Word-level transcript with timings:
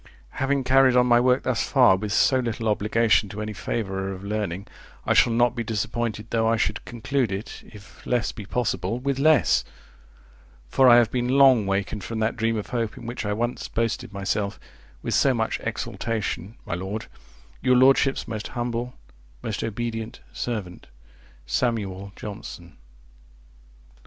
Having 0.39 0.63
carried 0.63 0.95
on 0.95 1.05
my 1.05 1.19
work 1.19 1.43
thus 1.43 1.61
far 1.69 1.95
with 1.95 2.11
so 2.11 2.39
little 2.39 2.67
obligation 2.67 3.29
to 3.29 3.39
any 3.39 3.53
favourer 3.53 4.11
of 4.11 4.23
learning, 4.23 4.65
I 5.05 5.13
shall 5.13 5.31
not 5.31 5.53
be 5.55 5.63
disappointed 5.63 6.25
though 6.31 6.47
I 6.47 6.57
should 6.57 6.83
conclude 6.85 7.31
it, 7.31 7.61
if 7.71 8.03
less 8.07 8.31
be 8.31 8.47
possible, 8.47 8.97
with 8.97 9.19
less; 9.19 9.63
for 10.67 10.89
I 10.89 10.95
have 10.95 11.11
been 11.11 11.27
long 11.27 11.67
wakened 11.67 12.03
from 12.03 12.17
that 12.17 12.35
dream 12.35 12.57
of 12.57 12.69
hope, 12.71 12.97
in 12.97 13.05
which 13.05 13.27
I 13.27 13.33
once 13.33 13.67
boasted 13.67 14.11
myself 14.11 14.59
with 15.03 15.13
so 15.13 15.35
much 15.35 15.59
exultation, 15.61 16.55
My 16.65 16.73
Lord, 16.73 17.05
Your 17.61 17.75
lordship's 17.75 18.27
most 18.27 18.47
humble, 18.47 18.95
most 19.43 19.63
obedient 19.63 20.19
servant, 20.33 20.87
Sam. 21.45 21.77
Johnson. 22.15 22.75